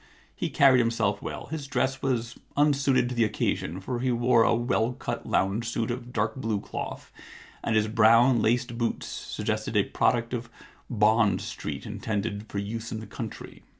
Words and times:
He 0.35 0.49
carried 0.49 0.79
himself 0.79 1.21
well. 1.21 1.45
His 1.51 1.67
dress 1.67 2.01
was 2.01 2.35
unsuited 2.57 3.07
to 3.09 3.13
the 3.13 3.23
occasion, 3.23 3.79
for 3.79 3.99
he 3.99 4.11
wore 4.11 4.41
a 4.41 4.55
well 4.55 4.93
cut 4.93 5.27
lounge 5.27 5.69
suit 5.69 5.91
of 5.91 6.11
dark 6.11 6.35
blue 6.37 6.59
cloth, 6.59 7.11
and 7.63 7.75
his 7.75 7.87
brown, 7.87 8.41
laced 8.41 8.79
boots 8.79 9.05
suggested 9.05 9.77
a 9.77 9.83
product 9.83 10.33
of 10.33 10.49
Bond 10.89 11.39
Street 11.39 11.85
intended 11.85 12.47
for 12.49 12.57
use 12.57 12.91
in 12.91 12.99
the 12.99 13.05
country. 13.05 13.61